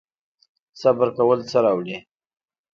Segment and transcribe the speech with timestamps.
[0.81, 1.97] صبر کول څه راوړي؟